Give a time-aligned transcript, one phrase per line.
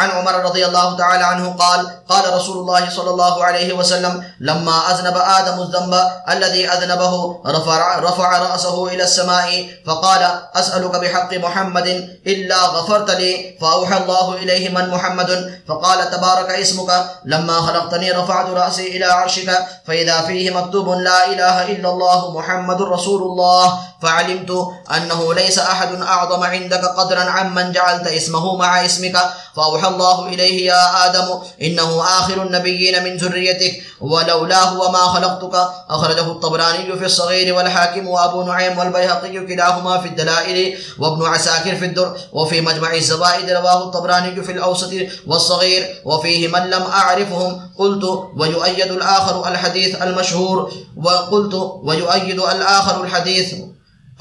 [0.00, 4.76] عن عمر رضي الله تعالى عنه قال قال رسول الله صلى الله عليه وسلم لما
[4.90, 5.94] أذنب آدم الذنب
[6.30, 7.14] الذي أذنبه
[7.46, 9.48] رفع, رفع رأسه إلى السماء
[9.86, 10.22] فقال
[10.56, 11.88] أسألك بحق محمد
[12.26, 15.30] إلا غفرت لي فأوحى الله إليه من محمد.
[15.68, 16.90] فقال تبارك اسمك
[17.24, 23.22] لما خلقتني رفعت رأسي إلى عرشك فإذا فيه مكتوب لا إله إلا الله محمد رسول
[23.22, 23.78] الله.
[24.02, 24.50] فعلمت
[24.96, 29.16] أنه ليس أحد أعظم عندك قدرا عمن جعلت اسمه مع اسمك.
[29.56, 35.68] فأوحى الله إليه يا آدم إنه آخر النبيين من ذريتك ولولاه وما خلقتك.
[35.90, 42.16] أخرجه الطبراني في الصغير والحاكم وأبو نعيم والبيهقي كلاهما في الدلائل وابن عساكر في الدر
[42.32, 44.92] وفي مجمع الزوائد رواه الطبراني في الأوسط
[45.26, 47.70] والصغير وفيه من لم أعرفهم.
[47.78, 48.04] قلت
[48.36, 53.54] ويؤيد الآخر الحديث المشهور وقلت ويؤيد الآخر الحديث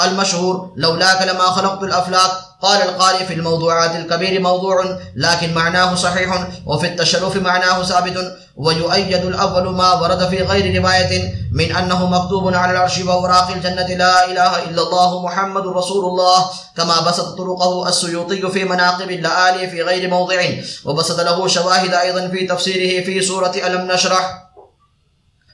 [0.01, 2.31] المشهور لولاك لما خلقت الأفلاك.
[2.61, 4.85] قال القارئ في الموضوعات الكبير موضوع
[5.15, 8.37] لكن معناه صحيح وفي التشرف معناه ثابت.
[8.55, 14.25] ويؤيد الأول ما ورد في غير رواية من أنه مكتوب على العرش ووراق الجنة لا
[14.31, 16.49] إله إلا الله محمد رسول الله.
[16.77, 20.41] كما بسط طرقه السيوطي في مناقب اللآلي في غير موضع.
[20.85, 24.48] وبسط له شواهد أيضا في تفسيره في سورة ألم نشرح.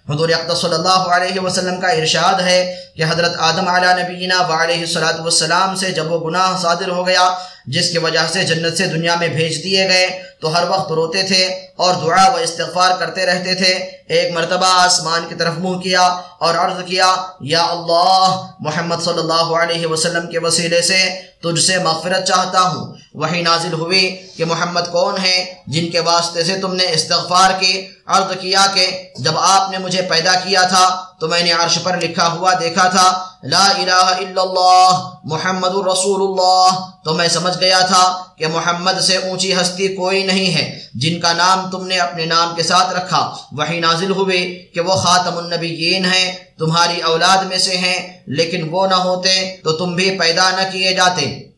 [0.10, 4.52] حضور اقدس صلی اللہ علیہ وسلم کا ارشاد ہے کہ حضرت آدم علیہ نبینا و
[4.52, 7.30] علیہ والسلام سے جب وہ گناہ صادر ہو گیا،
[7.66, 11.24] جس کی وجہ سے جنت سے دنیا میں بھیج دیے گئے، تو ہر وقت روتے
[11.24, 13.74] تھے اور دعا و استغفار کرتے رہتے تھے۔
[14.08, 16.02] ایک مرتبہ آسمان کی طرف منہ کیا
[16.40, 21.78] اور عرض کیا، یا اللہ، محمد صلی اللہ علیہ وسلم کے وسیلے سے تجھ سے
[21.78, 26.76] مغفرت چاہتا ہوں۔ وہی نازل ہوئی کہ محمد کون ہیں جن کے واسطے سے تم
[26.76, 31.44] نے استغفار کی عرض کیا کہ جب آپ نے مجھے پیدا کیا تھا تو میں
[31.44, 37.14] نے عرش پر لکھا ہوا دیکھا تھا، لا الہ الا اللہ، محمد رسول اللہ۔ تو
[37.14, 41.70] میں سمجھ گیا تھا کہ محمد سے اونچی ہستی کوئی نہیں ہے، جن کا نام
[41.70, 46.32] تم نے اپنے نام کے ساتھ رکھا۔ وہی نازل ہوئے کہ وہ خاتم النبیین ہیں،
[46.58, 50.94] تمہاری اولاد میں سے ہیں، لیکن وہ نہ ہوتے تو تم بھی پیدا نہ کیے
[50.94, 51.55] جاتے۔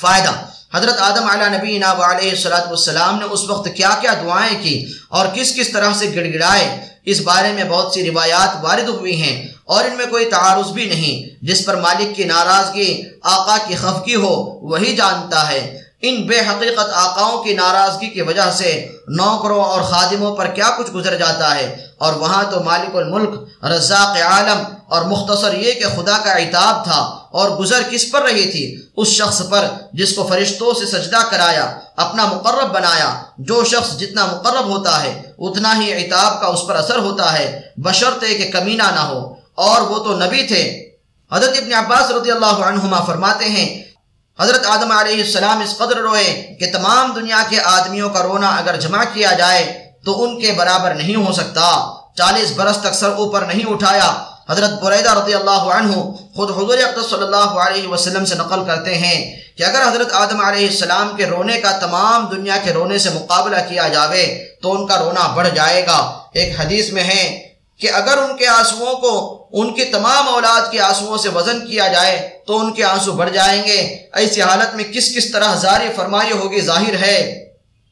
[0.00, 0.32] فائدہ۔
[0.74, 5.26] حضرت آدم علیہ نبی ناب علیہ السلام نے اس وقت کیا کیا دعائیں کی اور
[5.34, 9.48] کس کس طرح سے گڑ گڑائے اس بارے میں بہت سی روایات وارد ہوئی ہیں
[9.64, 14.14] اور ان میں کوئی تعارض بھی نہیں۔ جس پر مالک کی ناراضگی، آقا کی خفگی
[14.14, 19.80] ہو، وہی جانتا ہے۔ ان بے حقیقت آقاؤں کی ناراضگی کی وجہ سے نوکروں اور
[19.80, 25.02] خادموں پر کیا کچھ گزر جاتا ہے؟ اور وہاں تو مالک الملک، رزاق عالم اور
[25.02, 29.42] مختصر یہ کہ خدا کا عتاب تھا اور گزر کس پر رہی تھی؟ اس شخص
[29.50, 35.02] پر جس کو فرشتوں سے سجدہ کرایا، اپنا مقرب بنایا۔ جو شخص جتنا مقرب ہوتا
[35.02, 39.34] ہے، اتنا ہی عتاب کا اس پر اثر ہوتا ہے۔ بشرطے کہ کمینہ نہ ہو۔
[39.54, 40.90] اور وہ تو نبی تھے۔
[41.32, 43.83] حضرت ابن عباس رضی اللہ عنہما فرماتے ہیں
[44.40, 48.76] حضرت آدم علیہ السلام اس قدر روئے کہ تمام دنیا کے آدمیوں کا رونا اگر
[48.76, 53.42] جمع کیا جائے تو ان کے برابر نہیں ہو سکتا۔ چالیس برس تک سر اوپر
[53.42, 55.92] نہیں اٹھایا۔ حضرت بریدہ رضی اللہ عنہ
[56.36, 60.44] خود حضور اقدس صلی اللہ علیہ وسلم سے نقل کرتے ہیں کہ اگر حضرت آدم
[60.44, 64.86] علیہ السلام کے رونے کا تمام دنیا کے رونے سے مقابلہ کیا جاوے تو ان
[64.86, 67.53] کا رونا بڑھ جائے گا۔ ایک حدیث میں ہے
[67.84, 71.88] کہ اگر ان کے آنسوؤں کو ان کی تمام اولاد کے آنسوؤں سے وزن کیا
[71.88, 75.88] جائے تو ان کے آنسو بڑھ جائیں گے۔ ایسی حالت میں کس کس طرح زاری
[75.96, 77.44] فرمائی ہوگی ظاہر ہے۔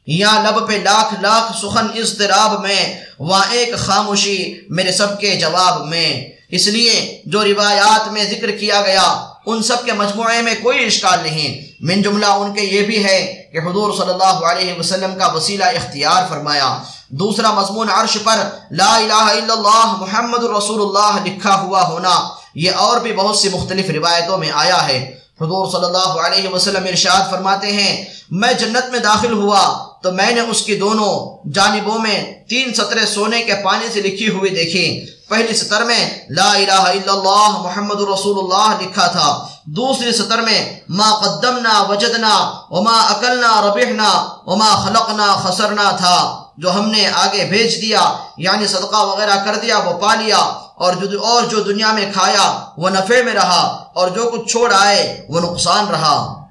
[0.07, 5.87] یہاں لب پہ لاکھ لاکھ سخن اضطراب میں، وہاں ایک خاموشی میرے سب کے جواب
[5.87, 10.85] میں۔ اس لیے جو روایات میں ذکر کیا گیا، ان سب کے مجموعے میں کوئی
[10.85, 15.15] اشکال نہیں۔ من جملہ ان کے یہ بھی ہے کہ حضور صلی اللہ علیہ وسلم
[15.19, 16.77] کا وسیلہ اختیار فرمایا۔
[17.19, 18.39] دوسرا مضمون عرش پر
[18.71, 22.15] لا الہ الا اللہ محمد رسول اللہ لکھا ہوا ہونا،
[22.55, 24.99] یہ اور بھی بہت سی مختلف روایتوں میں آیا ہے۔
[25.41, 27.93] حضور صلی اللہ علیہ وسلم ارشاد فرماتے ہیں،
[28.31, 29.63] میں جنت میں داخل ہوا
[30.03, 31.13] تو میں نے اس کی دونوں
[31.53, 32.19] جانبوں میں
[32.49, 34.85] تین سطرے سونے کے پانی سے لکھی ہوئی دیکھی۔
[35.29, 39.29] پہلی سطر میں لا الہ الا اللہ محمد رسول اللہ لکھا تھا،
[39.77, 42.35] دوسری سطر میں ما قدمنا وجدنا
[42.71, 44.09] وما اکلنا ربحنا
[44.45, 49.77] وما خلقنا خسرنا تھا۔ جو ہم نے آگے بھیج دیا یعنی صدقہ وغیرہ کر دیا،
[49.77, 50.37] وہ پا لیا،
[50.75, 54.73] اور جو اور جو دنیا میں کھایا، وہ نفع میں رہا، اور جو کچھ چھوڑ
[54.73, 56.43] آئے، وہ نقصان رہا۔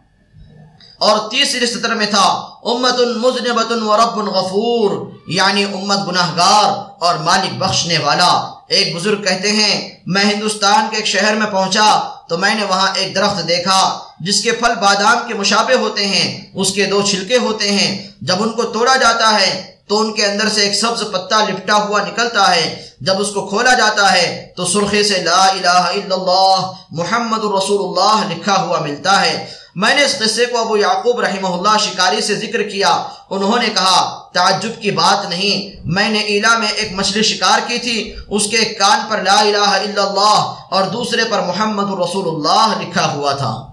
[0.98, 7.14] اور تیسری سطر میں تھا امت مزنبت و رب غفور یعنی امت گناہ گار اور
[7.14, 12.38] مالک بخشنے والا۔ ایک بزرگ کہتے ہیں، میں ہندوستان کے ایک شہر میں پہنچا، تو
[12.38, 16.72] میں نے وہاں ایک درخت دیکھا، جس کے پھل بادام کے مشابہ ہوتے ہیں، اس
[16.72, 20.48] کے دو چھلکے ہوتے ہیں۔ جب ان کو توڑا جاتا ہے تو ان کے اندر
[20.48, 24.66] سے ایک سبز پتہ لپٹا ہوا نکلتا ہے۔ جب اس کو کھولا جاتا ہے تو
[24.66, 30.04] سرخے سے لا الہ الا اللہ، محمد رسول اللہ لکھا ہوا ملتا ہے۔ میں نے
[30.04, 34.82] اس قصے کو ابو یعقوب رحمہ اللہ شکاری سے ذکر کیا۔ انہوں نے کہا، تعجب
[34.82, 38.78] کی بات نہیں، میں نے ایلا میں ایک مچھلی شکار کی تھی، اس کے ایک
[38.78, 43.71] کان پر لا الہ الا اللہ اور دوسرے پر محمد رسول اللہ لکھا ہوا تھا۔